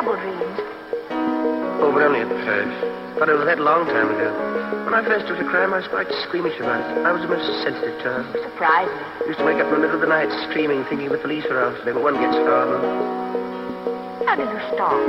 [0.00, 0.56] terrible dreams.
[1.84, 2.72] Oh, but only at first.
[3.20, 4.32] Thought it was that long time ago.
[4.88, 7.04] When I first took a crime, I was quite squeamish about it.
[7.04, 8.24] I was the most sensitive child.
[8.32, 8.96] Surprising.
[9.28, 11.60] Used to wake up in the middle of the night screaming, thinking the police were
[11.60, 12.80] after me, but one gets far.
[14.24, 15.04] How did you start?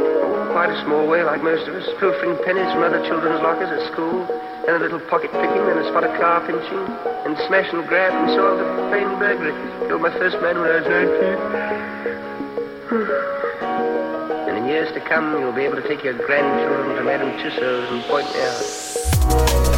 [0.51, 1.88] Quite a small way, like most of us.
[1.96, 4.28] Pilfering pennies from other children's lockers at school.
[4.68, 6.84] Then a little pocket picking, then a spot of car pinching.
[7.24, 9.56] And smash and grab and solve a plain burglary.
[9.88, 10.88] Killed my first man when I was
[12.03, 12.10] 19.
[14.94, 18.28] To come, you'll be able to take your grandchildren to Madame Tussauds and point
[19.66, 19.70] me